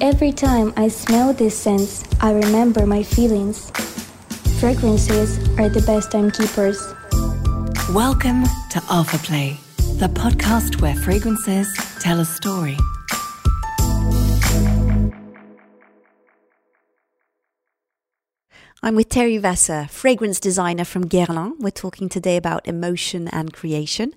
Every 0.00 0.30
time 0.30 0.74
I 0.76 0.88
smell 0.88 1.32
this 1.32 1.58
scent, 1.58 2.04
I 2.20 2.32
remember 2.32 2.86
my 2.86 3.02
feelings. 3.02 3.70
Fragrances 4.60 5.38
are 5.58 5.70
the 5.70 5.82
best 5.86 6.12
timekeepers. 6.12 6.78
Welcome 7.94 8.44
to 8.72 8.82
Alpha 8.90 9.16
Play, 9.16 9.58
the 9.98 10.08
podcast 10.08 10.82
where 10.82 10.94
fragrances 10.94 11.74
tell 11.98 12.20
a 12.20 12.26
story. 12.26 12.76
I'm 18.86 18.94
with 18.94 19.08
Thierry 19.10 19.40
Wasser, 19.40 19.88
fragrance 19.90 20.38
designer 20.38 20.84
from 20.84 21.08
Guerlain. 21.08 21.58
We're 21.58 21.70
talking 21.70 22.08
today 22.08 22.36
about 22.36 22.68
emotion 22.68 23.26
and 23.26 23.52
creation. 23.52 24.14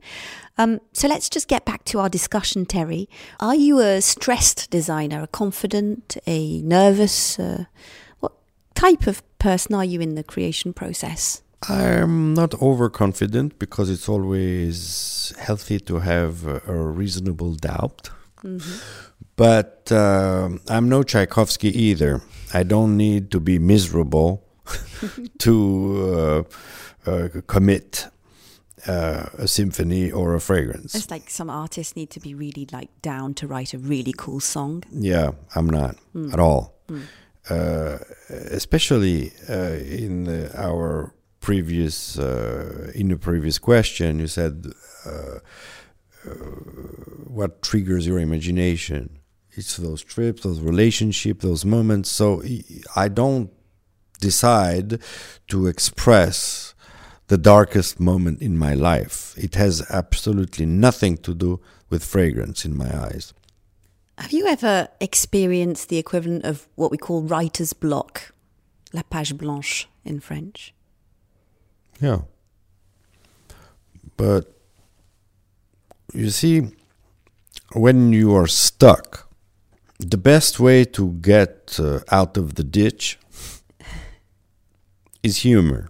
Um, 0.60 0.80
so 0.94 1.08
let's 1.08 1.28
just 1.28 1.48
get 1.48 1.66
back 1.66 1.86
to 1.86 1.98
our 1.98 2.08
discussion, 2.08 2.68
Terry. 2.68 3.10
Are 3.40 3.56
you 3.56 3.80
a 3.80 4.00
stressed 4.00 4.70
designer, 4.70 5.24
a 5.24 5.28
confident, 5.28 6.18
a 6.28 6.62
nervous? 6.62 7.40
Uh, 7.40 7.66
what 8.20 8.34
type 8.76 9.08
of 9.08 9.24
person 9.40 9.74
are 9.74 9.84
you 9.84 10.02
in 10.02 10.14
the 10.14 10.24
creation 10.24 10.72
process? 10.72 11.42
I'm 11.68 12.36
not 12.36 12.54
overconfident 12.62 13.58
because 13.58 13.90
it's 13.90 14.08
always 14.08 15.34
healthy 15.40 15.80
to 15.80 15.96
have 15.98 16.46
a, 16.46 16.62
a 16.68 16.76
reasonable 16.76 17.56
doubt. 17.56 18.12
Mm-hmm. 18.44 18.78
But 19.36 19.92
uh, 19.92 20.50
I'm 20.68 20.90
no 20.90 21.02
Tchaikovsky 21.02 21.70
either. 21.70 22.22
I 22.54 22.62
don't 22.62 22.98
need 22.98 23.32
to 23.32 23.40
be 23.40 23.58
miserable 23.58 24.46
to 25.40 26.46
uh, 27.06 27.10
uh, 27.10 27.30
commit 27.48 28.08
uh, 28.88 29.26
a 29.38 29.48
symphony 29.48 30.12
or 30.12 30.36
a 30.36 30.40
fragrance. 30.40 30.96
It's 30.96 31.12
like 31.12 31.30
some 31.30 31.50
artists 31.50 31.96
need 31.96 32.10
to 32.12 32.20
be 32.20 32.34
really 32.34 32.68
like 32.72 32.90
down 33.02 33.34
to 33.36 33.48
write 33.48 33.74
a 33.74 33.78
really 33.78 34.14
cool 34.18 34.40
song. 34.40 34.84
Yeah, 34.92 35.32
I'm 35.56 35.70
not 35.70 35.96
mm. 36.16 36.34
at 36.34 36.40
all. 36.40 36.76
Mm. 36.88 37.06
especially 38.52 39.32
in 39.48 40.24
the, 40.24 40.52
our 40.56 41.14
previous 41.40 42.16
in 42.16 43.10
the 43.10 43.18
previous 43.20 43.60
question, 43.60 44.20
you 44.20 44.28
said 44.28 44.74
what 47.28 47.62
triggers 47.62 48.08
your 48.08 48.20
imagination. 48.20 49.20
It's 49.52 49.78
those 49.78 50.04
trips, 50.04 50.44
those 50.44 50.62
relationships, 50.62 51.44
those 51.44 51.66
moments. 51.66 52.10
So 52.12 52.44
I 52.96 53.08
don't 53.08 53.52
decide 54.20 55.00
to 55.48 55.68
express 55.68 56.74
the 57.28 57.38
darkest 57.38 58.00
moment 58.00 58.42
in 58.42 58.58
my 58.58 58.74
life. 58.74 59.36
It 59.38 59.56
has 59.56 59.86
absolutely 59.90 60.66
nothing 60.66 61.18
to 61.18 61.34
do 61.34 61.60
with 61.90 62.04
fragrance 62.04 62.66
in 62.66 62.76
my 62.76 62.90
eyes. 63.06 63.34
Have 64.18 64.34
you 64.34 64.48
ever 64.48 64.90
experienced 65.00 65.90
the 65.90 65.98
equivalent 65.98 66.44
of 66.44 66.68
what 66.76 66.92
we 66.92 66.98
call 66.98 67.22
writer's 67.22 67.74
block, 67.74 68.34
la 68.92 69.04
page 69.04 69.38
blanche 69.38 69.88
in 70.04 70.20
French? 70.20 70.74
Yeah. 72.02 72.22
But 74.18 74.52
you 76.14 76.30
see, 76.32 76.72
when 77.74 78.12
you 78.12 78.36
are 78.36 78.48
stuck, 78.48 79.30
the 80.00 80.18
best 80.18 80.60
way 80.60 80.86
to 80.86 81.14
get 81.22 81.80
uh, 81.80 82.00
out 82.12 82.38
of 82.38 82.56
the 82.56 82.64
ditch 82.64 83.20
is 85.24 85.38
humor. 85.38 85.90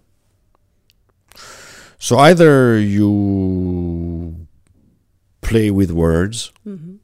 So 1.98 2.18
either 2.18 2.80
you 2.80 4.48
play 5.42 5.70
with 5.70 5.92
words 5.92 6.52
mm-hmm. 6.66 6.96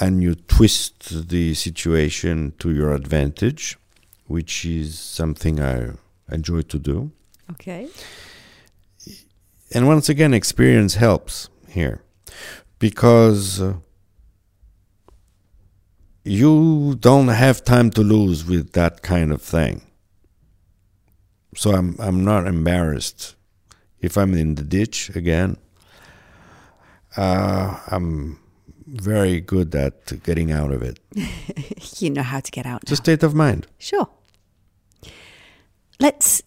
and 0.00 0.22
you 0.22 0.36
twist 0.36 1.28
the 1.28 1.54
situation 1.54 2.52
to 2.60 2.70
your 2.70 2.94
advantage, 2.94 3.76
which 4.26 4.64
is 4.64 4.98
something 4.98 5.60
I 5.60 5.92
enjoy 6.30 6.62
to 6.62 6.78
do. 6.78 7.10
Okay. 7.52 7.88
And 9.72 9.88
once 9.88 10.08
again, 10.08 10.32
experience 10.32 10.94
helps 10.94 11.48
here 11.68 12.02
because 12.78 13.60
uh, 13.60 13.74
you 16.22 16.96
don't 17.00 17.28
have 17.28 17.64
time 17.64 17.90
to 17.90 18.02
lose 18.02 18.44
with 18.44 18.72
that 18.72 19.02
kind 19.02 19.32
of 19.32 19.42
thing 19.42 19.82
so 21.54 21.72
I'm 21.72 21.96
I'm 21.98 22.24
not 22.24 22.46
embarrassed 22.46 23.36
if 24.00 24.16
I'm 24.16 24.34
in 24.34 24.54
the 24.54 24.62
ditch 24.64 25.10
again. 25.14 25.56
Uh, 27.16 27.78
I'm 27.88 28.38
very 28.86 29.40
good 29.40 29.74
at 29.74 30.22
getting 30.22 30.52
out 30.52 30.72
of 30.72 30.82
it. 30.82 30.98
you 32.00 32.10
know 32.10 32.22
how 32.22 32.40
to 32.40 32.50
get 32.50 32.66
out. 32.66 32.82
It's 32.82 32.92
a 32.92 32.96
state 32.96 33.22
of 33.22 33.34
mind. 33.34 33.66
Sure. 33.78 34.08
Let's 36.00 36.42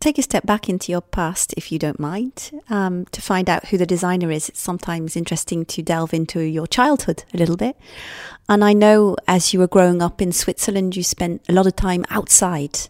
take 0.00 0.18
a 0.18 0.22
step 0.22 0.46
back 0.46 0.68
into 0.68 0.90
your 0.90 1.00
past, 1.00 1.54
if 1.56 1.70
you 1.70 1.78
don't 1.78 2.00
mind, 2.00 2.50
um, 2.70 3.04
to 3.06 3.20
find 3.20 3.48
out 3.48 3.66
who 3.66 3.78
the 3.78 3.86
designer 3.86 4.30
is. 4.30 4.48
It's 4.48 4.60
sometimes 4.60 5.16
interesting 5.16 5.64
to 5.66 5.82
delve 5.82 6.14
into 6.14 6.40
your 6.40 6.66
childhood 6.66 7.24
a 7.32 7.36
little 7.36 7.56
bit. 7.56 7.76
And 8.48 8.64
I 8.64 8.72
know 8.72 9.16
as 9.28 9.52
you 9.52 9.60
were 9.60 9.68
growing 9.68 10.02
up 10.02 10.20
in 10.20 10.32
Switzerland, 10.32 10.96
you 10.96 11.02
spent 11.02 11.42
a 11.48 11.52
lot 11.52 11.66
of 11.66 11.76
time 11.76 12.04
outside 12.10 12.88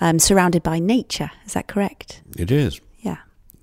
um, 0.00 0.18
surrounded 0.18 0.62
by 0.62 0.78
nature. 0.78 1.30
Is 1.46 1.52
that 1.54 1.66
correct? 1.66 2.22
It 2.36 2.50
is. 2.50 2.80
Yeah. 3.00 3.18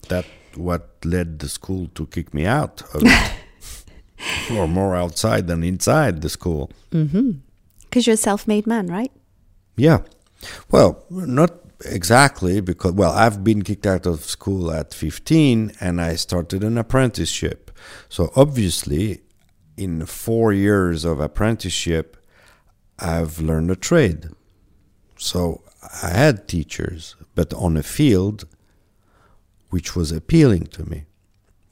That 0.09 0.25
what 0.55 0.89
led 1.03 1.39
the 1.39 1.49
school 1.49 1.87
to 1.95 2.07
kick 2.07 2.33
me 2.33 2.45
out 2.45 2.81
of 2.93 3.03
it. 3.05 3.31
or 4.51 4.67
more 4.67 4.95
outside 4.95 5.47
than 5.47 5.63
inside 5.63 6.21
the 6.21 6.29
school. 6.29 6.71
Because 6.89 7.07
mm-hmm. 7.09 7.99
you're 7.99 8.13
a 8.13 8.17
self-made 8.17 8.67
man, 8.67 8.87
right? 8.87 9.11
Yeah. 9.75 9.99
Well, 10.71 11.03
not 11.09 11.53
exactly 11.85 12.61
because 12.61 12.93
well, 12.93 13.11
I've 13.11 13.43
been 13.43 13.61
kicked 13.61 13.85
out 13.85 14.05
of 14.05 14.23
school 14.23 14.71
at 14.71 14.93
15 14.93 15.73
and 15.79 16.01
I 16.01 16.15
started 16.15 16.63
an 16.63 16.77
apprenticeship. 16.77 17.71
So 18.09 18.31
obviously, 18.35 19.21
in 19.75 20.05
4 20.05 20.53
years 20.53 21.05
of 21.05 21.19
apprenticeship, 21.19 22.17
I've 22.99 23.39
learned 23.39 23.69
a 23.69 23.75
trade. 23.75 24.29
So 25.17 25.61
I 26.03 26.09
had 26.09 26.47
teachers, 26.47 27.15
but 27.35 27.53
on 27.53 27.77
a 27.77 27.83
field 27.83 28.45
which 29.69 29.95
was 29.95 30.11
appealing 30.11 30.67
to 30.67 30.89
me. 30.89 31.05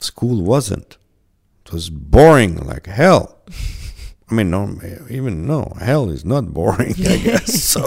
School 0.00 0.42
wasn't. 0.42 0.98
It 1.64 1.72
was 1.72 1.88
boring 1.90 2.56
like 2.66 2.86
hell. 2.86 3.38
I 4.30 4.34
mean, 4.34 4.50
no, 4.50 4.78
even 5.08 5.46
no, 5.46 5.72
hell 5.80 6.10
is 6.10 6.24
not 6.24 6.52
boring, 6.52 6.94
I 6.98 7.16
guess. 7.28 7.62
so 7.62 7.84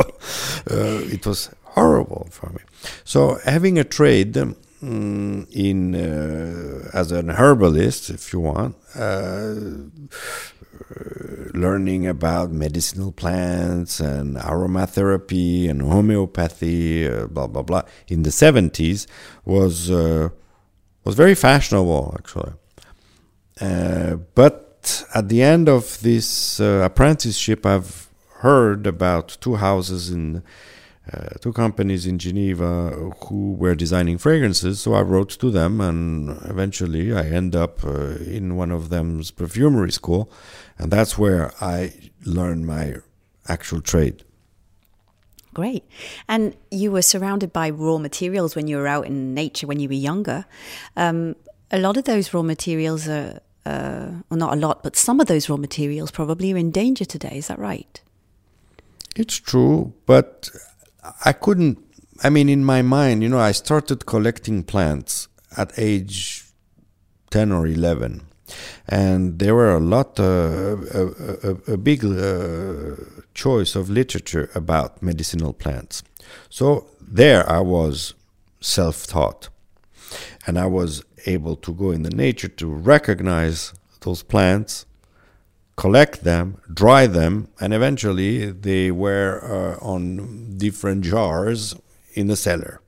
uh, 0.71 1.01
it 1.15 1.25
was 1.25 1.49
horrible 1.63 2.27
for 2.31 2.49
me. 2.49 2.59
So 3.03 3.39
having 3.45 3.77
a 3.77 3.83
trade 3.83 4.37
um, 4.37 4.55
in 5.51 5.95
uh, 5.95 6.89
as 6.93 7.11
an 7.11 7.29
herbalist, 7.29 8.09
if 8.09 8.31
you 8.33 8.39
want, 8.39 8.75
uh, 8.95 9.55
learning 11.53 12.07
about 12.07 12.51
medicinal 12.51 13.11
plants 13.11 13.99
and 13.99 14.37
aromatherapy 14.37 15.69
and 15.69 15.81
homeopathy, 15.81 17.07
uh, 17.07 17.27
blah 17.27 17.47
blah 17.47 17.63
blah, 17.63 17.83
in 18.07 18.23
the 18.23 18.31
seventies 18.31 19.07
was 19.45 19.89
uh, 19.91 20.29
was 21.03 21.15
very 21.15 21.35
fashionable 21.35 22.15
actually. 22.17 22.53
Uh, 23.61 24.15
but 24.35 25.03
at 25.13 25.29
the 25.29 25.41
end 25.41 25.67
of 25.67 25.99
this 26.01 26.59
uh, 26.59 26.81
apprenticeship, 26.85 27.65
I've 27.65 28.07
heard 28.39 28.87
about 28.87 29.37
two 29.41 29.55
houses 29.55 30.09
in. 30.09 30.43
Uh, 31.11 31.29
two 31.41 31.53
companies 31.53 32.05
in 32.05 32.19
Geneva 32.19 32.89
who 33.25 33.53
were 33.53 33.73
designing 33.73 34.17
fragrances. 34.17 34.79
So 34.79 34.93
I 34.93 35.01
wrote 35.01 35.29
to 35.39 35.49
them, 35.49 35.81
and 35.81 36.37
eventually 36.45 37.13
I 37.13 37.25
end 37.25 37.55
up 37.55 37.83
uh, 37.83 38.17
in 38.17 38.55
one 38.55 38.71
of 38.71 38.89
them's 38.89 39.31
perfumery 39.31 39.91
school, 39.91 40.29
and 40.77 40.91
that's 40.91 41.17
where 41.17 41.51
I 41.61 41.93
learned 42.25 42.67
my 42.67 42.97
actual 43.47 43.81
trade. 43.81 44.23
Great. 45.53 45.83
And 46.27 46.55
you 46.69 46.91
were 46.91 47.01
surrounded 47.01 47.51
by 47.51 47.69
raw 47.71 47.97
materials 47.97 48.55
when 48.55 48.67
you 48.67 48.77
were 48.77 48.87
out 48.87 49.07
in 49.07 49.33
nature 49.33 49.65
when 49.65 49.79
you 49.79 49.87
were 49.89 49.95
younger. 49.95 50.45
Um, 50.95 51.35
a 51.71 51.79
lot 51.79 51.97
of 51.97 52.03
those 52.03 52.33
raw 52.33 52.43
materials 52.43 53.07
are, 53.07 53.39
uh, 53.65 54.09
well, 54.29 54.37
not 54.37 54.53
a 54.53 54.55
lot, 54.55 54.83
but 54.83 54.95
some 54.95 55.19
of 55.19 55.27
those 55.27 55.49
raw 55.49 55.57
materials 55.57 56.11
probably 56.11 56.53
are 56.53 56.57
in 56.57 56.71
danger 56.71 57.05
today. 57.05 57.37
Is 57.37 57.47
that 57.47 57.57
right? 57.57 57.99
It's 59.15 59.35
true, 59.35 59.93
but 60.05 60.49
I 61.25 61.33
couldn't. 61.33 61.77
I 62.23 62.29
mean, 62.29 62.49
in 62.49 62.65
my 62.65 62.81
mind, 62.81 63.23
you 63.23 63.29
know, 63.29 63.39
I 63.39 63.53
started 63.53 64.05
collecting 64.05 64.63
plants 64.63 65.27
at 65.57 65.71
age 65.77 66.45
10 67.29 67.51
or 67.51 67.65
11 67.65 68.29
and 68.87 69.39
there 69.39 69.55
were 69.55 69.75
a 69.75 69.79
lot, 69.79 70.19
uh, 70.19 70.23
a, 70.23 71.07
a, 71.43 71.73
a, 71.73 71.77
big 71.77 72.03
uh, 72.03 72.95
choice 73.33 73.75
of 73.75 73.89
literature 73.89 74.49
about 74.55 75.01
medicinal 75.01 75.53
plants. 75.53 76.03
So 76.49 76.87
there 76.99 77.49
I 77.49 77.59
was 77.59 78.13
self-taught, 78.61 79.49
and 80.47 80.57
I 80.59 80.65
was 80.65 81.03
able 81.25 81.55
to 81.57 81.73
go 81.73 81.91
in 81.91 82.03
the 82.03 82.09
nature 82.09 82.47
to 82.47 82.67
recognize 82.67 83.73
those 84.01 84.23
plants, 84.23 84.85
collect 85.79 86.25
them, 86.25 86.57
dry 86.73 87.07
them, 87.07 87.47
and 87.61 87.73
eventually 87.73 88.51
they 88.51 88.91
were 88.91 89.39
uh, 89.41 89.85
on 89.93 90.57
different 90.57 91.05
jars 91.05 91.73
in 92.15 92.27
the 92.27 92.35
cellar 92.35 92.81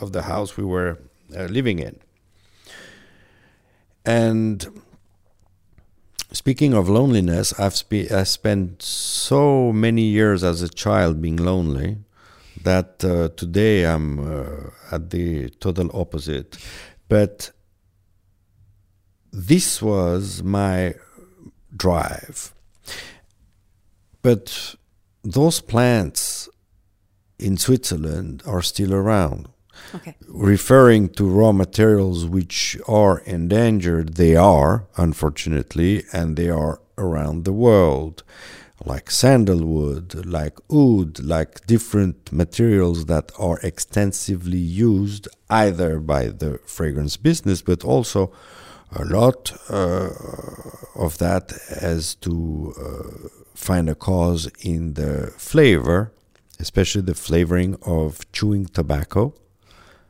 of 0.00 0.12
the 0.12 0.22
house 0.22 0.56
we 0.56 0.64
were 0.64 0.98
uh, 1.36 1.42
living 1.58 1.78
in. 1.78 1.94
And 4.06 4.66
speaking 6.32 6.72
of 6.72 6.88
loneliness, 6.88 7.52
I've 7.60 7.76
spe- 7.76 8.10
I 8.10 8.24
spent 8.24 8.80
so 8.82 9.70
many 9.70 10.04
years 10.18 10.42
as 10.42 10.62
a 10.62 10.70
child 10.70 11.20
being 11.20 11.36
lonely 11.36 11.98
that 12.62 13.04
uh, 13.04 13.28
today 13.36 13.84
I'm 13.84 14.08
uh, 14.20 14.70
at 14.90 15.10
the 15.10 15.50
total 15.60 15.90
opposite. 15.92 16.56
But 17.10 17.50
this 19.30 19.82
was 19.82 20.42
my 20.42 20.94
drive. 21.78 22.52
But 24.22 24.74
those 25.22 25.60
plants 25.60 26.48
in 27.38 27.56
Switzerland 27.56 28.42
are 28.46 28.62
still 28.62 28.92
around. 28.92 29.48
Okay. 29.94 30.16
Referring 30.26 31.08
to 31.10 31.24
raw 31.24 31.52
materials 31.52 32.26
which 32.26 32.76
are 32.88 33.20
endangered, 33.20 34.14
they 34.14 34.36
are, 34.36 34.86
unfortunately, 34.96 36.04
and 36.12 36.36
they 36.36 36.50
are 36.50 36.80
around 36.98 37.44
the 37.44 37.52
world, 37.52 38.24
like 38.84 39.10
sandalwood, 39.10 40.26
like 40.26 40.58
oud, 40.72 41.20
like 41.20 41.66
different 41.66 42.32
materials 42.32 43.06
that 43.06 43.30
are 43.38 43.60
extensively 43.62 44.58
used 44.58 45.28
either 45.48 46.00
by 46.00 46.26
the 46.26 46.58
fragrance 46.66 47.16
business, 47.16 47.62
but 47.62 47.84
also 47.84 48.32
a 48.92 49.04
lot 49.04 49.52
uh, 49.68 50.10
of 50.94 51.18
that 51.18 51.52
has 51.80 52.14
to 52.16 52.74
uh, 52.80 53.28
find 53.54 53.88
a 53.88 53.94
cause 53.94 54.50
in 54.60 54.94
the 54.94 55.32
flavor, 55.36 56.12
especially 56.58 57.02
the 57.02 57.14
flavoring 57.14 57.76
of 57.82 58.30
chewing 58.32 58.66
tobacco. 58.66 59.34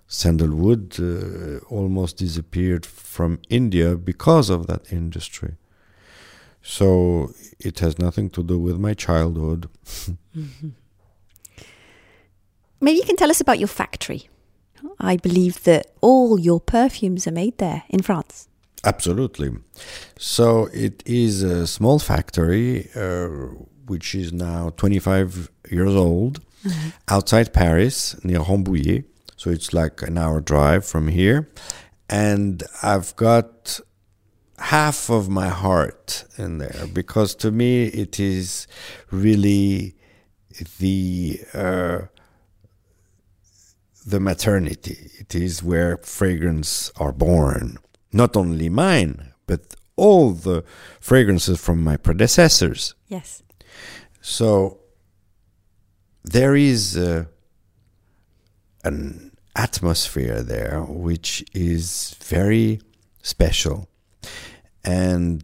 Sandalwood 0.06 0.98
uh, 1.00 1.58
almost 1.68 2.16
disappeared 2.16 2.86
from 2.86 3.40
India 3.50 3.96
because 3.96 4.48
of 4.48 4.66
that 4.66 4.90
industry. 4.90 5.56
So 6.62 7.32
it 7.58 7.80
has 7.80 7.98
nothing 7.98 8.30
to 8.30 8.42
do 8.42 8.58
with 8.58 8.78
my 8.78 8.94
childhood. 8.94 9.68
mm-hmm. 10.36 10.68
Maybe 12.80 12.98
you 12.98 13.04
can 13.04 13.16
tell 13.16 13.30
us 13.30 13.40
about 13.40 13.58
your 13.58 13.68
factory. 13.68 14.28
I 15.00 15.16
believe 15.16 15.64
that 15.64 15.92
all 16.00 16.38
your 16.38 16.60
perfumes 16.60 17.26
are 17.26 17.32
made 17.32 17.58
there 17.58 17.82
in 17.88 18.02
France. 18.02 18.47
Absolutely. 18.84 19.50
So 20.18 20.68
it 20.72 21.02
is 21.04 21.42
a 21.42 21.66
small 21.66 21.98
factory 21.98 22.88
uh, 22.94 23.28
which 23.86 24.14
is 24.14 24.32
now 24.32 24.70
25 24.76 25.50
years 25.70 25.94
old 25.94 26.40
mm-hmm. 26.64 26.90
outside 27.08 27.52
Paris 27.52 28.22
near 28.24 28.40
Rambouillet. 28.40 29.04
So 29.36 29.50
it's 29.50 29.72
like 29.72 30.02
an 30.02 30.18
hour 30.18 30.40
drive 30.40 30.84
from 30.84 31.08
here. 31.08 31.48
And 32.08 32.62
I've 32.82 33.14
got 33.16 33.80
half 34.58 35.08
of 35.08 35.28
my 35.28 35.48
heart 35.48 36.24
in 36.36 36.58
there 36.58 36.86
because 36.92 37.34
to 37.36 37.50
me 37.50 37.84
it 37.86 38.18
is 38.18 38.66
really 39.10 39.94
the 40.78 41.40
uh, 41.54 41.98
the 44.06 44.20
maternity. 44.20 45.10
It 45.18 45.34
is 45.34 45.62
where 45.62 45.98
fragrance 45.98 46.90
are 46.96 47.12
born 47.12 47.78
not 48.18 48.36
only 48.36 48.68
mine, 48.68 49.14
but 49.46 49.62
all 49.96 50.32
the 50.32 50.58
fragrances 51.00 51.58
from 51.66 51.82
my 51.82 51.96
predecessors. 51.96 52.94
Yes. 53.06 53.42
So 54.20 54.78
there 56.24 56.54
is 56.54 56.96
uh, 56.96 57.24
an 58.84 59.32
atmosphere 59.56 60.42
there 60.42 60.82
which 60.82 61.30
is 61.54 62.16
very 62.22 62.80
special. 63.22 63.88
And 64.84 65.40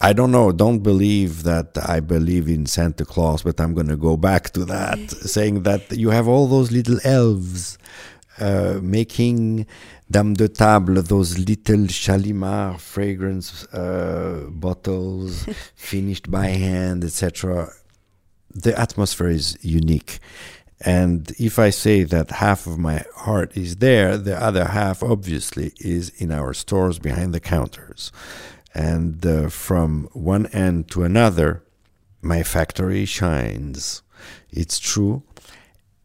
I 0.00 0.12
don't 0.12 0.32
know, 0.32 0.50
don't 0.52 0.80
believe 0.80 1.44
that 1.44 1.68
I 1.96 2.00
believe 2.00 2.48
in 2.48 2.66
Santa 2.66 3.04
Claus, 3.04 3.42
but 3.42 3.60
I'm 3.60 3.74
going 3.74 3.92
to 3.96 3.96
go 3.96 4.16
back 4.16 4.50
to 4.50 4.64
that, 4.64 4.98
saying 5.36 5.62
that 5.62 5.92
you 5.92 6.10
have 6.10 6.26
all 6.26 6.46
those 6.48 6.72
little 6.72 6.98
elves 7.04 7.78
uh, 8.38 8.80
making 8.82 9.66
Dame 10.12 10.34
de 10.34 10.48
Table, 10.48 11.00
those 11.02 11.38
little 11.38 11.86
Shalimar 11.86 12.78
fragrance 12.78 13.64
uh, 13.72 14.46
bottles 14.50 15.46
finished 15.74 16.30
by 16.30 16.48
hand, 16.48 17.02
etc. 17.02 17.72
The 18.54 18.78
atmosphere 18.78 19.30
is 19.30 19.56
unique. 19.62 20.18
And 20.84 21.32
if 21.38 21.58
I 21.58 21.70
say 21.70 22.02
that 22.02 22.30
half 22.30 22.66
of 22.66 22.78
my 22.78 23.04
heart 23.16 23.56
is 23.56 23.76
there, 23.76 24.18
the 24.18 24.36
other 24.48 24.66
half 24.66 25.02
obviously 25.02 25.72
is 25.80 26.10
in 26.22 26.30
our 26.30 26.52
stores 26.52 26.98
behind 26.98 27.32
the 27.32 27.40
counters. 27.40 28.12
And 28.74 29.24
uh, 29.24 29.48
from 29.48 30.10
one 30.12 30.46
end 30.48 30.90
to 30.90 31.04
another, 31.04 31.62
my 32.20 32.42
factory 32.42 33.06
shines. 33.06 34.02
It's 34.50 34.78
true. 34.78 35.22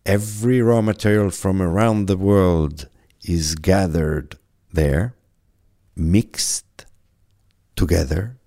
Every 0.06 0.62
raw 0.62 0.81
material 0.81 1.31
from 1.31 1.62
around 1.62 2.07
the 2.07 2.18
world 2.18 2.88
is 3.27 3.56
gathered 3.56 4.38
there, 4.71 5.15
mixed 5.95 6.85
together 7.75 8.38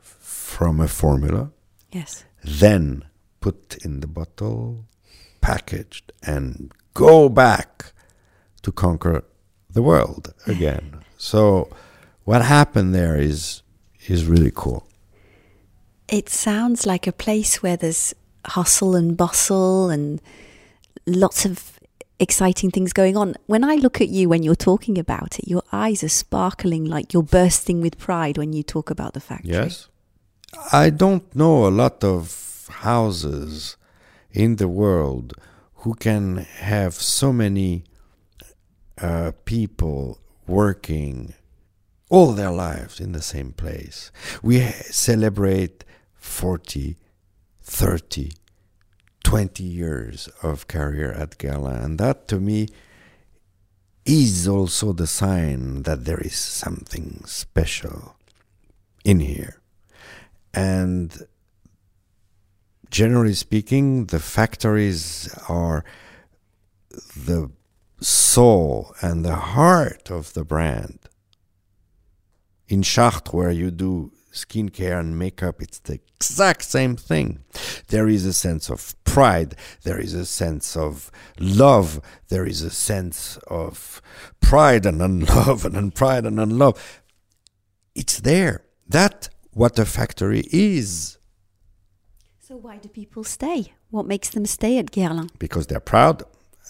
from 0.00 0.80
a 0.80 0.88
formula. 0.88 1.50
Yes. 1.92 2.24
Then 2.42 3.04
put 3.40 3.76
in 3.84 4.00
the 4.00 4.06
bottle, 4.06 4.86
packaged, 5.40 6.12
and 6.22 6.72
go 6.94 7.28
back 7.28 7.92
to 8.62 8.72
conquer 8.72 9.24
the 9.70 9.82
world 9.82 10.32
again. 10.46 11.04
so 11.18 11.68
what 12.24 12.42
happened 12.42 12.94
there 12.94 13.16
is 13.16 13.62
is 14.06 14.26
really 14.26 14.52
cool. 14.54 14.86
It 16.08 16.28
sounds 16.28 16.86
like 16.86 17.06
a 17.06 17.12
place 17.12 17.62
where 17.62 17.76
there's 17.76 18.14
hustle 18.46 18.94
and 18.94 19.16
bustle 19.16 19.88
and 19.88 20.20
lots 21.06 21.44
of 21.44 21.78
exciting 22.18 22.70
things 22.70 22.92
going 22.92 23.16
on. 23.16 23.34
When 23.46 23.64
I 23.64 23.76
look 23.76 24.00
at 24.00 24.08
you 24.08 24.28
when 24.28 24.42
you're 24.42 24.54
talking 24.54 24.98
about 24.98 25.38
it, 25.38 25.48
your 25.48 25.62
eyes 25.72 26.02
are 26.02 26.08
sparkling 26.08 26.84
like 26.84 27.12
you're 27.12 27.22
bursting 27.22 27.80
with 27.80 27.98
pride 27.98 28.38
when 28.38 28.52
you 28.52 28.62
talk 28.62 28.90
about 28.90 29.14
the 29.14 29.20
factory. 29.20 29.52
Yes. 29.52 29.88
I 30.72 30.90
don't 30.90 31.34
know 31.34 31.66
a 31.66 31.70
lot 31.70 32.04
of 32.04 32.68
houses 32.70 33.76
in 34.30 34.56
the 34.56 34.68
world 34.68 35.34
who 35.76 35.94
can 35.94 36.36
have 36.58 36.94
so 36.94 37.32
many 37.32 37.84
uh, 38.98 39.32
people 39.44 40.18
working 40.46 41.34
all 42.10 42.32
their 42.32 42.50
lives 42.50 43.00
in 43.00 43.12
the 43.12 43.22
same 43.22 43.52
place. 43.52 44.12
We 44.42 44.60
celebrate 44.60 45.84
40, 46.14 46.96
30, 47.62 48.32
20 49.24 49.64
years 49.64 50.28
of 50.42 50.68
career 50.68 51.10
at 51.12 51.38
Gala. 51.38 51.80
And 51.82 51.98
that 51.98 52.28
to 52.28 52.38
me 52.38 52.68
is 54.04 54.46
also 54.46 54.92
the 54.92 55.06
sign 55.06 55.82
that 55.82 56.04
there 56.04 56.20
is 56.20 56.36
something 56.36 57.22
special 57.26 58.14
in 59.04 59.20
here. 59.20 59.60
And 60.52 61.26
generally 62.90 63.34
speaking, 63.34 64.06
the 64.06 64.20
factories 64.20 65.34
are 65.48 65.84
the 67.16 67.50
soul 68.00 68.94
and 69.00 69.24
the 69.24 69.36
heart 69.36 70.10
of 70.10 70.34
the 70.34 70.44
brand. 70.44 70.98
In 72.68 72.82
Chartres, 72.82 73.32
where 73.32 73.50
you 73.50 73.70
do 73.70 74.12
skincare 74.32 75.00
and 75.00 75.18
makeup, 75.18 75.60
it's 75.60 75.78
the 75.80 76.00
exact 76.16 76.64
same 76.64 76.96
thing. 76.96 77.44
There 77.88 78.08
is 78.08 78.24
a 78.24 78.32
sense 78.32 78.70
of 78.70 78.94
pride, 79.14 79.54
there 79.84 80.00
is 80.00 80.12
a 80.12 80.26
sense 80.26 80.76
of 80.76 81.10
love, 81.38 82.00
there 82.28 82.44
is 82.44 82.62
a 82.62 82.70
sense 82.70 83.38
of 83.46 84.02
pride 84.40 84.84
and 84.86 85.00
unlove 85.00 85.64
and 85.64 85.76
unpride 85.76 86.26
and 86.26 86.40
unlove. 86.40 87.02
It's 87.94 88.18
there. 88.20 88.64
That 88.88 89.28
what 89.52 89.78
a 89.78 89.84
factory 89.84 90.42
is. 90.50 91.18
So 92.40 92.56
why 92.56 92.78
do 92.78 92.88
people 92.88 93.24
stay? 93.24 93.72
What 93.90 94.06
makes 94.06 94.30
them 94.30 94.46
stay 94.46 94.78
at 94.78 94.90
Guerlain? 94.90 95.30
Because 95.38 95.68
they're 95.68 95.88
proud 95.94 96.24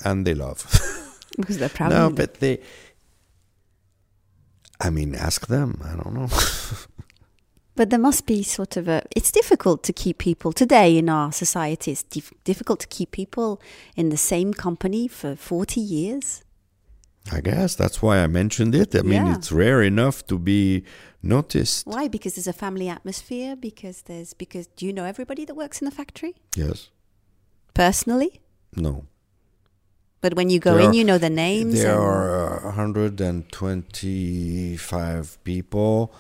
and 0.05 0.27
they 0.27 0.35
love. 0.35 0.59
because 1.37 1.57
they're 1.59 1.71
proud. 1.71 1.91
No, 1.91 2.11
but 2.11 2.35
they. 2.41 2.61
I 4.81 4.91
mean, 4.91 5.15
ask 5.15 5.47
them. 5.47 5.81
I 5.83 5.97
don't 5.97 6.15
know. 6.15 6.29
But 7.77 7.91
there 7.91 7.99
must 7.99 8.25
be 8.27 8.43
sort 8.45 8.77
of 8.77 8.87
a. 8.89 9.03
It's 9.17 9.33
difficult 9.33 9.83
to 9.85 9.93
keep 9.93 10.19
people 10.19 10.53
today 10.53 10.97
in 10.97 11.09
our 11.09 11.33
society. 11.33 11.91
It's 11.91 12.05
dif- 12.05 12.33
difficult 12.45 12.79
to 12.81 12.87
keep 12.87 13.11
people 13.11 13.61
in 13.97 14.11
the 14.11 14.17
same 14.17 14.55
company 14.55 15.09
for 15.09 15.35
40 15.35 15.81
years. 15.81 16.45
I 17.33 17.41
guess 17.41 17.75
that's 17.75 18.01
why 18.03 18.19
I 18.19 18.27
mentioned 18.29 18.75
it. 18.75 18.95
I 18.95 19.01
mean, 19.03 19.27
Yeah. 19.27 19.35
it's 19.37 19.51
rare 19.51 19.83
enough 19.83 20.25
to 20.27 20.39
be 20.39 20.85
noticed. 21.23 21.87
Why? 21.87 22.07
Because 22.07 22.35
there's 22.37 22.47
a 22.47 22.53
family 22.53 22.89
atmosphere. 22.89 23.57
Because 23.57 24.03
there's 24.03 24.35
because 24.35 24.69
do 24.77 24.85
you 24.87 24.93
know 24.93 25.05
everybody 25.05 25.45
that 25.47 25.55
works 25.57 25.81
in 25.81 25.87
the 25.87 25.91
factory 25.91 26.35
Yes. 26.55 26.91
personally? 27.73 28.41
No. 28.77 29.07
But 30.21 30.35
when 30.35 30.49
you 30.51 30.59
go 30.61 30.75
There 30.75 30.83
in, 30.85 30.91
are- 30.91 30.95
you 30.95 31.03
know 31.05 31.19
the 31.19 31.31
names. 31.31 31.81
There 31.83 31.91
and- 31.93 32.01
are 32.01 32.61
uh, 32.67 32.67
125 32.67 35.39
people, 35.45 36.13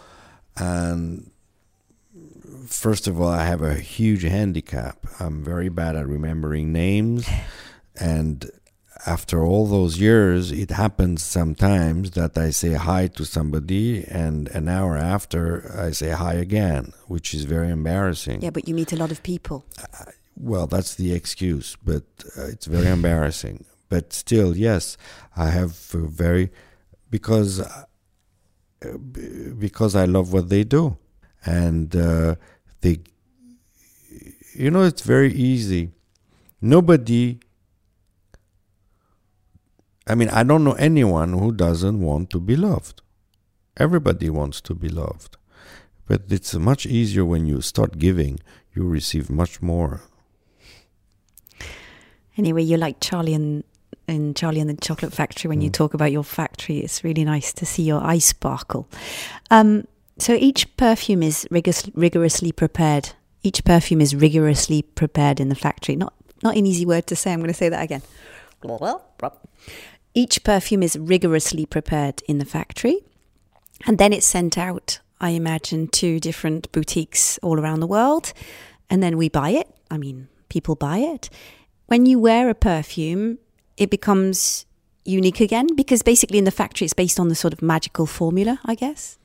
and 0.56 1.30
first 2.66 3.06
of 3.06 3.21
all, 3.21 3.28
I 3.28 3.44
have 3.44 3.62
a 3.62 3.75
huge 3.75 4.23
handicap. 4.23 5.06
I'm 5.21 5.44
very 5.44 5.68
bad 5.68 5.97
at 5.97 6.06
remembering 6.06 6.73
names, 6.73 7.28
and 8.00 8.50
after 9.06 9.44
all 9.44 9.66
those 9.66 9.99
years, 9.99 10.50
it 10.50 10.71
happens 10.71 11.23
sometimes 11.23 12.12
that 12.12 12.38
I 12.38 12.50
say 12.50 12.73
hi 12.73 13.09
to 13.09 13.25
somebody, 13.25 14.04
and 14.04 14.49
an 14.49 14.68
hour 14.68 14.97
after, 14.97 15.75
I 15.78 15.90
say 15.90 16.11
hi 16.11 16.35
again, 16.35 16.92
which 17.06 17.35
is 17.35 17.44
very 17.44 17.71
embarrassing. 17.71 18.42
yeah, 18.42 18.50
but 18.50 18.66
you 18.68 18.75
meet 18.75 18.92
a 18.92 18.97
lot 18.97 19.11
of 19.11 19.23
people. 19.23 19.66
Well, 20.37 20.66
that's 20.66 20.94
the 20.94 21.12
excuse, 21.12 21.76
but 21.85 22.04
uh, 22.38 22.47
it's 22.47 22.66
very 22.66 22.87
embarrassing. 22.99 23.64
But 23.88 24.12
still, 24.12 24.56
yes, 24.56 24.97
I 25.37 25.50
have 25.50 25.73
a 25.94 25.99
very 25.99 26.50
because 27.11 27.61
uh, 27.61 27.85
because 29.59 29.94
I 29.94 30.04
love 30.06 30.33
what 30.33 30.49
they 30.49 30.64
do, 30.64 30.97
and 31.44 31.94
uh, 31.94 32.35
they, 32.84 33.00
you 34.52 34.70
know, 34.70 34.82
it's 34.82 35.02
very 35.02 35.32
easy. 35.32 35.90
Nobody. 36.60 37.40
I 40.06 40.14
mean, 40.14 40.28
I 40.28 40.42
don't 40.42 40.64
know 40.64 40.74
anyone 40.74 41.32
who 41.32 41.50
doesn't 41.50 41.98
want 42.00 42.28
to 42.30 42.40
be 42.40 42.56
loved. 42.56 43.00
Everybody 43.78 44.28
wants 44.28 44.60
to 44.62 44.74
be 44.74 44.90
loved. 44.90 45.38
But 46.06 46.24
it's 46.28 46.54
much 46.54 46.84
easier 46.84 47.24
when 47.24 47.46
you 47.46 47.62
start 47.62 47.98
giving, 47.98 48.38
you 48.74 48.84
receive 48.84 49.30
much 49.30 49.62
more. 49.62 50.02
Anyway, 52.36 52.62
you're 52.62 52.78
like 52.78 53.00
Charlie 53.00 53.32
and 53.32 53.64
in 54.06 54.34
Charlie 54.34 54.60
and 54.60 54.68
the 54.68 54.74
Chocolate 54.74 55.14
Factory 55.14 55.48
when 55.48 55.62
you 55.62 55.70
talk 55.70 55.94
about 55.94 56.12
your 56.12 56.24
factory. 56.24 56.80
It's 56.80 57.02
really 57.02 57.24
nice 57.24 57.54
to 57.54 57.64
see 57.64 57.84
your 57.84 58.02
eyes 58.02 58.26
sparkle. 58.26 58.86
Um, 59.50 59.86
so 60.18 60.35
each 60.35 60.76
perfume 60.76 61.23
is 61.23 61.47
rigorous, 61.50 61.88
rigorously 61.94 62.52
prepared. 62.52 63.11
Each 63.42 63.64
perfume 63.64 64.00
is 64.00 64.14
rigorously 64.14 64.83
prepared 64.83 65.40
in 65.40 65.49
the 65.49 65.54
factory. 65.54 65.97
Not 65.97 66.14
not 66.42 66.56
an 66.56 66.66
easy 66.66 66.87
word 66.87 67.06
to 67.09 67.16
say. 67.16 67.33
I'm 67.33 67.40
going 67.40 67.49
to 67.49 67.54
say 67.54 67.68
that 67.68 67.83
again. 67.83 68.02
Each 70.14 70.44
perfume 70.44 70.83
is 70.83 70.97
rigorously 70.97 71.66
prepared 71.66 72.23
in 72.28 72.38
the 72.38 72.44
factory, 72.44 73.00
and 73.87 73.99
then 73.99 74.12
it's 74.12 74.26
sent 74.26 74.56
out. 74.56 75.00
I 75.21 75.30
imagine 75.30 75.88
to 75.88 76.21
different 76.21 76.71
boutiques 76.71 77.38
all 77.42 77.59
around 77.59 77.80
the 77.80 77.87
world, 77.87 78.33
and 78.90 79.02
then 79.02 79.16
we 79.16 79.28
buy 79.28 79.50
it. 79.50 79.68
I 79.90 79.97
mean, 79.97 80.28
people 80.49 80.76
buy 80.76 80.99
it. 80.99 81.30
When 81.87 82.06
you 82.06 82.18
wear 82.18 82.49
a 82.49 82.54
perfume, 82.54 83.38
it 83.76 83.90
becomes 83.90 84.66
unique 85.04 85.40
again 85.40 85.66
because 85.75 86.02
basically 86.02 86.38
in 86.38 86.44
the 86.44 86.50
factory 86.50 86.87
it's 86.87 86.94
based 86.94 87.21
on 87.21 87.28
the 87.28 87.35
sort 87.35 87.52
of 87.52 87.61
magical 87.61 88.06
formula, 88.06 88.59
I 88.64 88.75
guess. 88.75 89.18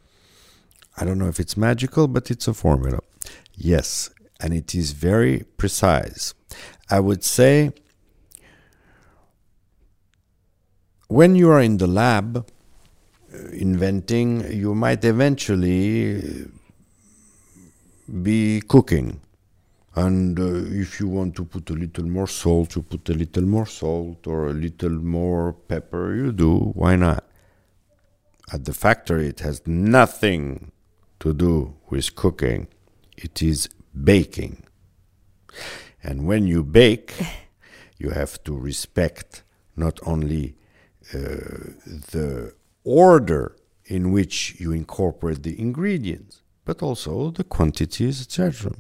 I 1.00 1.06
don't 1.06 1.18
know 1.18 1.30
if 1.30 1.40
it's 1.40 1.56
magical, 1.56 2.10
but 2.10 2.30
it's 2.30 2.48
a 2.48 2.54
formula. 2.54 3.00
Yes, 3.56 4.10
and 4.42 4.54
it 4.54 4.76
is 4.76 4.92
very 4.92 5.46
precise. 5.58 6.34
I 6.90 7.00
would 7.00 7.24
say 7.24 7.72
when 11.08 11.36
you 11.36 11.50
are 11.52 11.62
in 11.62 11.78
the 11.78 11.88
lab 11.88 12.38
uh, 12.38 13.38
inventing, 13.54 14.52
you 14.52 14.76
might 14.76 15.06
eventually 15.06 16.48
be 18.22 18.62
cooking. 18.68 19.22
And 19.96 20.38
uh, 20.38 20.44
if 20.82 21.00
you 21.00 21.08
want 21.08 21.36
to 21.36 21.46
put 21.46 21.70
a 21.70 21.74
little 21.74 22.06
more 22.06 22.28
salt, 22.28 22.76
you 22.76 22.82
put 22.82 23.08
a 23.10 23.14
little 23.14 23.44
more 23.44 23.66
salt 23.66 24.28
or 24.28 24.48
a 24.48 24.54
little 24.54 24.92
more 24.92 25.54
pepper, 25.54 26.14
you 26.14 26.32
do. 26.32 26.58
Why 26.76 26.96
not? 26.96 27.24
At 28.52 28.66
the 28.66 28.74
factory, 28.74 29.28
it 29.28 29.40
has 29.40 29.66
nothing 29.66 30.72
to 31.20 31.34
do 31.34 31.76
with 31.90 32.16
cooking, 32.16 32.68
it 33.18 33.42
is 33.42 33.70
baking. 34.04 34.64
And 36.04 36.26
when 36.26 36.48
you 36.48 36.64
bake, 36.64 37.14
you 37.98 38.12
have 38.12 38.42
to 38.44 38.58
respect 38.58 39.44
not 39.76 40.00
only 40.06 40.56
uh, 41.14 41.18
the 42.12 42.54
order 42.84 43.56
in 43.86 44.12
which 44.12 44.56
you 44.60 44.72
incorporate 44.72 45.44
the 45.44 45.60
ingredients, 45.60 46.42
but 46.66 46.82
also 46.82 47.32
the 47.32 47.44
quantities, 47.44 48.22
etc. 48.22 48.72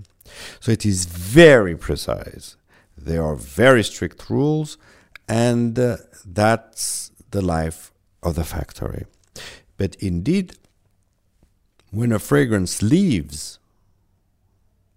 So 0.59 0.71
it 0.71 0.85
is 0.85 1.05
very 1.05 1.75
precise. 1.75 2.55
There 2.95 3.23
are 3.23 3.35
very 3.35 3.83
strict 3.83 4.29
rules, 4.29 4.77
and 5.27 5.77
uh, 5.79 5.97
that's 6.25 7.11
the 7.31 7.41
life 7.41 7.91
of 8.21 8.35
the 8.35 8.43
factory. 8.43 9.05
But 9.77 9.95
indeed, 9.95 10.55
when 11.91 12.11
a 12.11 12.19
fragrance 12.19 12.81
leaves 12.81 13.59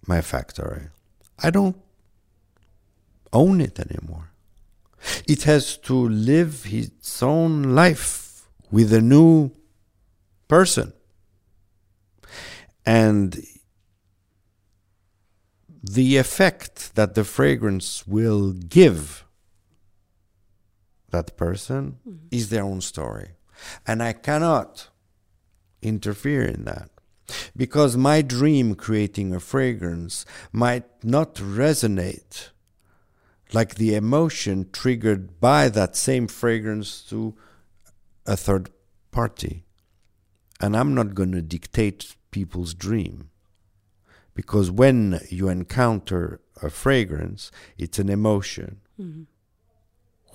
my 0.06 0.20
factory, 0.20 0.88
I 1.42 1.50
don't 1.50 1.76
own 3.32 3.60
it 3.60 3.78
anymore. 3.78 4.30
It 5.26 5.44
has 5.44 5.76
to 5.78 6.08
live 6.08 6.66
its 6.66 7.22
own 7.22 7.74
life 7.74 8.46
with 8.70 8.92
a 8.92 9.00
new 9.00 9.50
person. 10.48 10.92
And 12.84 13.40
the 15.82 16.16
effect 16.16 16.94
that 16.94 17.14
the 17.14 17.24
fragrance 17.24 18.06
will 18.06 18.52
give 18.52 19.24
that 21.10 21.36
person 21.36 21.98
mm-hmm. 22.08 22.26
is 22.30 22.48
their 22.48 22.64
own 22.64 22.80
story. 22.80 23.30
And 23.86 24.02
I 24.02 24.12
cannot 24.12 24.88
interfere 25.82 26.42
in 26.42 26.64
that 26.64 26.88
because 27.56 27.96
my 27.96 28.22
dream 28.22 28.74
creating 28.74 29.34
a 29.34 29.40
fragrance 29.40 30.24
might 30.52 30.84
not 31.04 31.34
resonate 31.36 32.50
like 33.52 33.74
the 33.74 33.94
emotion 33.94 34.68
triggered 34.72 35.40
by 35.40 35.68
that 35.68 35.96
same 35.96 36.26
fragrance 36.26 37.02
to 37.02 37.34
a 38.26 38.36
third 38.36 38.70
party. 39.10 39.64
And 40.60 40.76
I'm 40.76 40.94
not 40.94 41.14
going 41.14 41.32
to 41.32 41.42
dictate 41.42 42.14
people's 42.30 42.72
dream. 42.72 43.30
Because 44.34 44.70
when 44.70 45.20
you 45.28 45.48
encounter 45.48 46.40
a 46.62 46.70
fragrance, 46.70 47.50
it's 47.76 47.98
an 47.98 48.08
emotion. 48.08 48.80
Mm-hmm. 48.98 49.24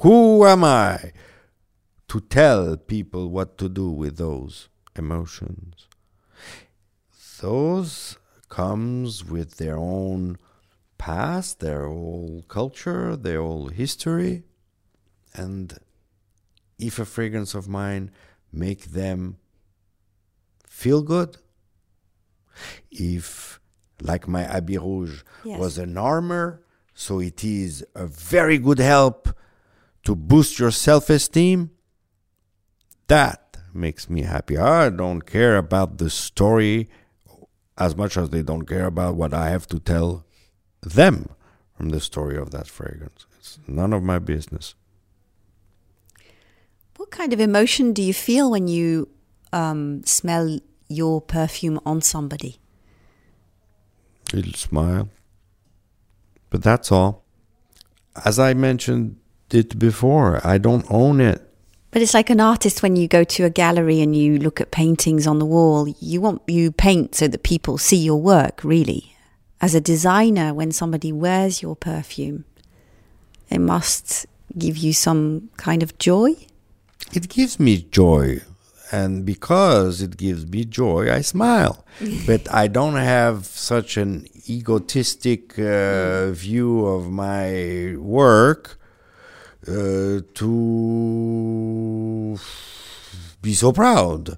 Who 0.01 0.45
am 0.45 0.63
I 0.63 1.11
to 2.09 2.19
tell 2.19 2.77
people 2.77 3.31
what 3.31 3.57
to 3.57 3.67
do 3.67 3.89
with 3.89 4.17
those 4.17 4.69
emotions? 4.97 5.87
Those 7.41 8.17
comes 8.49 9.23
with 9.23 9.57
their 9.57 9.77
own 9.77 10.37
past, 10.97 11.59
their 11.59 11.87
whole 11.87 12.43
culture, 12.47 13.15
their 13.15 13.41
whole 13.41 13.67
history. 13.67 14.43
And 15.33 15.77
if 16.79 16.99
a 16.99 17.05
fragrance 17.05 17.53
of 17.53 17.67
mine 17.67 18.11
make 18.51 18.85
them 18.85 19.37
feel 20.65 21.01
good, 21.01 21.37
if 22.91 23.59
like 24.01 24.27
my 24.27 24.43
Habit 24.43 24.79
Rouge 24.79 25.21
Yes. 25.43 25.59
was 25.59 25.77
an 25.77 25.97
armor, 25.97 26.63
so 26.93 27.19
it 27.19 27.43
is 27.43 27.85
a 27.95 28.07
very 28.07 28.57
good 28.57 28.79
help 28.79 29.29
to 30.03 30.15
boost 30.15 30.57
your 30.59 30.71
self-esteem, 30.71 31.71
that 33.07 33.46
makes 33.73 34.09
me 34.09 34.21
happy. 34.21 34.57
I 34.57 34.89
don't 34.89 35.21
care 35.21 35.57
about 35.57 35.97
the 35.97 36.09
story 36.09 36.89
as 37.77 37.95
much 37.95 38.17
as 38.17 38.29
they 38.29 38.41
don't 38.41 38.65
care 38.65 38.85
about 38.85 39.15
what 39.15 39.33
I 39.33 39.49
have 39.49 39.67
to 39.67 39.79
tell 39.79 40.25
them 40.81 41.29
from 41.75 41.89
the 41.89 41.99
story 41.99 42.37
of 42.37 42.51
that 42.51 42.67
fragrance. 42.67 43.25
It's 43.37 43.59
none 43.67 43.93
of 43.93 44.03
my 44.03 44.19
business. 44.19 44.75
What 46.97 47.11
kind 47.11 47.31
of 47.33 47.39
emotion 47.39 47.93
do 47.93 48.01
you 48.01 48.13
feel 48.13 48.49
when 48.49 48.67
you 48.67 49.09
um, 49.53 50.03
smell 50.03 50.59
your 50.89 51.21
perfume 51.21 51.79
on 51.85 52.01
somebody? 52.01 52.59
Little 54.33 54.53
smile. 54.53 55.09
But 56.49 56.63
that's 56.63 56.91
all. 56.91 57.23
As 58.25 58.39
I 58.39 58.53
mentioned 58.55 59.17
it 59.51 59.77
before, 59.77 60.45
I 60.45 60.57
don't 60.57 60.85
own 60.89 61.21
it. 61.21 61.46
But 61.91 62.01
it's 62.01 62.13
like 62.13 62.29
an 62.29 62.41
artist 62.41 62.83
when 62.83 62.95
you 62.95 63.07
go 63.07 63.23
to 63.23 63.45
a 63.45 63.49
gallery 63.49 64.01
and 64.01 64.15
you 64.15 64.37
look 64.37 64.59
at 64.61 64.71
paintings 64.71 65.25
on 65.25 65.39
the 65.39 65.45
wall. 65.45 65.87
You 65.99 66.21
want 66.21 66.41
you 66.47 66.71
paint 66.71 67.15
so 67.15 67.27
that 67.27 67.43
people 67.43 67.77
see 67.77 67.97
your 67.97 68.21
work. 68.21 68.63
Really, 68.63 69.15
as 69.61 69.73
a 69.73 69.81
designer, 69.81 70.53
when 70.53 70.71
somebody 70.71 71.11
wears 71.11 71.61
your 71.61 71.75
perfume, 71.75 72.45
it 73.49 73.59
must 73.59 74.25
give 74.57 74.77
you 74.77 74.93
some 74.93 75.49
kind 75.57 75.81
of 75.83 75.97
joy. 75.97 76.35
it 77.13 77.29
gives 77.29 77.59
me 77.59 77.77
joy 77.91 78.41
and 78.91 79.25
because 79.25 80.01
it 80.01 80.17
gives 80.17 80.45
me 80.45 80.65
joy 80.65 81.11
i 81.11 81.21
smile 81.21 81.85
but 82.25 82.41
i 82.53 82.67
don't 82.67 82.95
have 82.95 83.45
such 83.45 83.97
an 83.97 84.25
egotistic 84.49 85.57
uh, 85.59 86.31
view 86.31 86.85
of 86.85 87.09
my 87.11 87.93
work 87.97 88.76
uh, 89.67 90.21
to 90.33 90.49
be 93.41 93.53
so 93.53 93.71
proud 93.71 94.37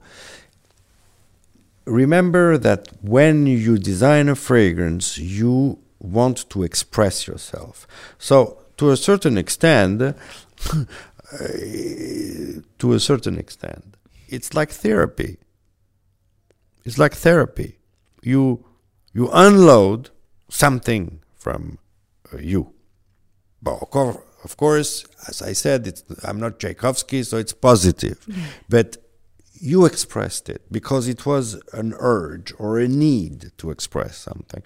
remember 1.86 2.58
that 2.58 2.88
when 3.02 3.48
you 3.48 3.78
design 3.78 4.30
a 4.30 4.36
fragrance 4.36 5.18
you 5.18 5.80
want 6.00 6.50
to 6.50 6.64
express 6.64 7.28
yourself 7.28 7.88
so 8.18 8.60
to 8.78 8.90
a 8.92 8.98
certain 8.98 9.38
extent 9.38 10.16
to 12.80 12.94
a 12.94 13.00
certain 13.00 13.38
extent. 13.38 13.96
It's 14.28 14.54
like 14.54 14.72
therapy. 14.72 15.38
It's 16.86 16.98
like 16.98 17.14
therapy. 17.14 17.80
You 18.24 18.66
you 19.14 19.30
unload 19.32 20.10
something 20.50 21.20
from 21.36 21.80
uh, 22.34 22.38
you. 22.38 22.74
But 23.62 23.90
of 24.44 24.58
course, 24.58 25.06
as 25.28 25.42
I 25.42 25.54
said, 25.54 25.88
it's, 25.88 26.04
I'm 26.24 26.40
not 26.40 26.60
Tchaikovsky, 26.60 27.24
so 27.24 27.38
it's 27.38 27.54
positive. 27.54 28.26
But 28.68 28.98
you 29.54 29.86
expressed 29.86 30.50
it 30.50 30.62
because 30.72 31.08
it 31.08 31.26
was 31.26 31.62
an 31.74 31.94
urge 32.00 32.54
or 32.58 32.80
a 32.80 32.88
need 32.88 33.52
to 33.58 33.72
express 33.72 34.18
something. 34.18 34.64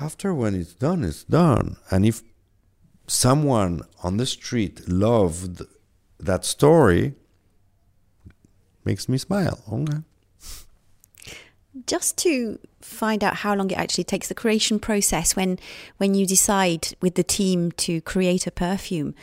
After 0.00 0.34
when 0.34 0.54
it's 0.54 0.74
done, 0.74 1.04
it's 1.04 1.24
done. 1.24 1.76
And 1.90 2.04
if 2.04 2.22
someone 3.06 3.82
on 4.02 4.16
the 4.16 4.26
street 4.26 4.88
loved 4.88 5.62
that 6.18 6.44
story 6.44 7.14
makes 8.84 9.08
me 9.08 9.18
smile. 9.18 9.60
Okay. 9.70 9.98
Just 11.86 12.16
to 12.18 12.58
find 12.86 13.22
out 13.22 13.36
how 13.36 13.54
long 13.54 13.70
it 13.70 13.78
actually 13.78 14.04
takes 14.04 14.28
the 14.28 14.34
creation 14.34 14.78
process 14.78 15.36
when 15.36 15.58
when 15.98 16.14
you 16.14 16.26
decide 16.26 16.94
with 17.00 17.14
the 17.14 17.24
team 17.24 17.72
to 17.72 18.00
create 18.00 18.46
a 18.46 18.50
perfume, 18.50 19.14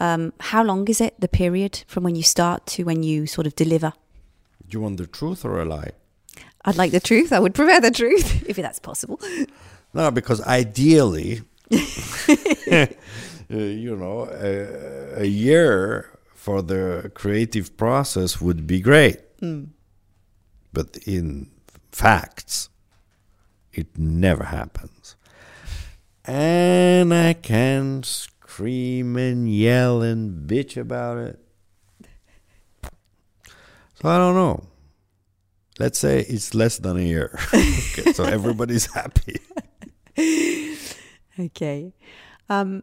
um, 0.00 0.32
how 0.40 0.62
long 0.62 0.88
is 0.88 1.00
it 1.00 1.14
the 1.18 1.28
period 1.28 1.84
from 1.86 2.02
when 2.02 2.16
you 2.16 2.22
start 2.22 2.66
to 2.66 2.84
when 2.84 3.02
you 3.02 3.26
sort 3.26 3.46
of 3.46 3.54
deliver? 3.54 3.92
Do 4.68 4.78
you 4.78 4.80
want 4.82 4.96
the 4.96 5.06
truth 5.06 5.44
or 5.44 5.60
a 5.60 5.64
lie? 5.64 5.92
I'd 6.64 6.76
like 6.76 6.92
the 6.92 7.00
truth. 7.00 7.32
I 7.32 7.38
would 7.38 7.54
prefer 7.54 7.80
the 7.80 7.90
truth 7.90 8.44
if 8.48 8.56
that's 8.56 8.78
possible. 8.78 9.20
No, 9.94 10.10
because 10.10 10.40
ideally, 10.42 11.42
uh, 11.70 12.86
you 13.48 13.96
know, 13.96 14.28
a, 14.30 15.22
a, 15.22 15.24
year 15.24 16.18
for 16.34 16.62
the 16.62 17.10
creative 17.14 17.76
process 17.76 18.40
would 18.40 18.66
be 18.66 18.80
great. 18.80 19.18
Mm. 19.40 19.68
But 20.72 20.96
in 21.06 21.50
facts, 21.90 22.70
it 23.72 23.98
never 23.98 24.44
happens. 24.44 25.16
And 26.24 27.12
I 27.12 27.32
can 27.32 28.02
scream 28.02 29.16
and 29.16 29.52
yell 29.52 30.02
and 30.02 30.48
bitch 30.48 30.76
about 30.76 31.18
it. 31.18 31.38
So 33.94 34.08
I 34.08 34.18
don't 34.18 34.34
know. 34.34 34.64
Let's 35.78 35.98
say 35.98 36.20
it's 36.20 36.54
less 36.54 36.78
than 36.78 36.96
a 36.96 37.00
year. 37.00 37.38
okay, 37.54 38.12
so 38.12 38.24
everybody's 38.24 38.92
happy. 38.92 39.40
okay. 41.38 41.92
Um, 42.48 42.82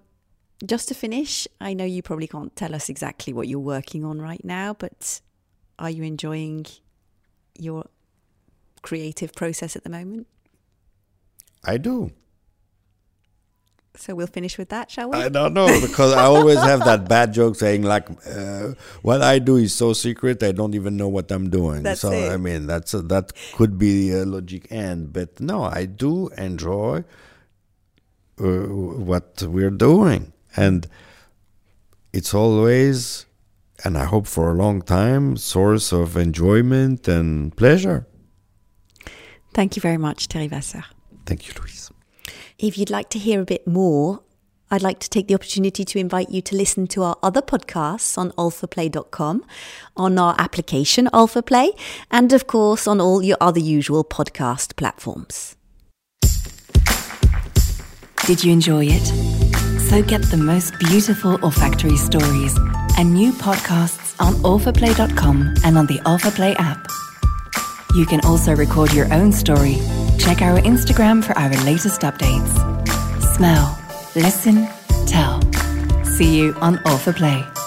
just 0.65 0.87
to 0.89 0.93
finish, 0.93 1.47
I 1.61 1.73
know 1.73 1.85
you 1.85 2.01
probably 2.01 2.27
can't 2.27 2.55
tell 2.55 2.73
us 2.75 2.89
exactly 2.89 3.31
what 3.31 3.47
you're 3.47 3.59
working 3.59 4.03
on 4.03 4.21
right 4.21 4.43
now, 4.43 4.73
but 4.73 5.21
are 5.77 5.89
you 5.89 6.03
enjoying 6.03 6.65
your 7.57 7.85
creative 8.81 9.33
process 9.33 9.75
at 9.75 9.83
the 9.83 9.89
moment? 9.89 10.27
I 11.63 11.77
do. 11.77 12.11
So 13.95 14.15
we'll 14.15 14.27
finish 14.27 14.57
with 14.57 14.69
that, 14.69 14.89
shall 14.89 15.09
we? 15.09 15.17
I 15.17 15.27
don't 15.27 15.53
know 15.53 15.67
because 15.81 16.13
I 16.13 16.23
always 16.23 16.59
have 16.59 16.85
that 16.85 17.09
bad 17.09 17.33
joke 17.33 17.55
saying 17.55 17.83
like, 17.83 18.07
uh, 18.25 18.73
"What 19.01 19.21
I 19.21 19.39
do 19.39 19.57
is 19.57 19.73
so 19.73 19.91
secret, 19.91 20.41
I 20.41 20.53
don't 20.53 20.73
even 20.73 20.95
know 20.95 21.09
what 21.09 21.29
I'm 21.31 21.49
doing." 21.49 21.83
That's 21.83 22.01
so 22.01 22.11
it. 22.11 22.31
I 22.31 22.37
mean, 22.37 22.65
that's 22.65 22.93
a, 22.93 23.01
that 23.03 23.33
could 23.55 23.77
be 23.77 24.11
a 24.11 24.23
logic 24.25 24.71
end, 24.71 25.11
but 25.11 25.41
no, 25.41 25.63
I 25.63 25.83
do 25.85 26.29
enjoy 26.37 27.03
uh, 28.39 28.43
what 28.45 29.43
we're 29.43 29.69
doing 29.69 30.31
and 30.55 30.87
it's 32.13 32.33
always 32.33 33.25
and 33.83 33.97
i 33.97 34.05
hope 34.05 34.27
for 34.27 34.49
a 34.51 34.53
long 34.53 34.81
time 34.81 35.35
source 35.35 35.91
of 35.91 36.15
enjoyment 36.15 37.07
and 37.07 37.55
pleasure 37.57 38.07
thank 39.53 39.75
you 39.75 39.81
very 39.81 39.97
much 39.97 40.27
thierry 40.27 40.47
wasser 40.47 40.85
thank 41.29 41.47
you 41.47 41.53
louise 41.59 41.91
if 42.57 42.77
you'd 42.77 42.89
like 42.97 43.09
to 43.09 43.19
hear 43.19 43.39
a 43.41 43.45
bit 43.45 43.65
more 43.67 44.21
I'd 44.71 44.83
like 44.83 44.99
to 44.99 45.09
take 45.09 45.27
the 45.27 45.33
opportunity 45.33 45.83
to 45.83 45.99
invite 45.99 46.29
you 46.29 46.41
to 46.43 46.55
listen 46.55 46.85
to 46.87 47.01
our 47.01 47.17
other 47.23 47.41
podcasts 47.41 48.17
on 48.17 48.31
alphaplay.com, 48.33 49.43
on 49.97 50.19
our 50.19 50.35
application 50.37 51.07
AlphaPlay, 51.07 51.71
and 52.11 52.31
of 52.33 52.45
course 52.45 52.85
on 52.85 53.01
all 53.01 53.23
your 53.23 53.37
other 53.41 53.59
usual 53.59 54.03
podcast 54.03 54.75
platforms. 54.75 55.55
Did 58.27 58.43
you 58.43 58.53
enjoy 58.53 58.85
it? 58.85 59.07
So 59.89 60.03
get 60.03 60.21
the 60.29 60.37
most 60.37 60.77
beautiful 60.77 61.43
olfactory 61.43 61.97
stories 61.97 62.55
and 62.95 63.11
new 63.11 63.31
podcasts 63.31 64.15
on 64.23 64.35
alphaplay.com 64.43 65.55
and 65.65 65.77
on 65.79 65.87
the 65.87 65.97
AlphaPlay 65.99 66.55
app. 66.59 66.87
You 67.95 68.05
can 68.05 68.21
also 68.23 68.55
record 68.55 68.93
your 68.93 69.11
own 69.11 69.31
story. 69.31 69.77
Check 70.19 70.41
our 70.41 70.59
Instagram 70.59 71.23
for 71.23 71.37
our 71.37 71.49
latest 71.63 72.01
updates. 72.01 72.53
Smell, 73.35 73.79
listen, 74.15 74.67
tell. 75.07 75.41
See 76.03 76.37
you 76.37 76.53
on 76.61 76.77
AlphaPlay. 76.79 77.58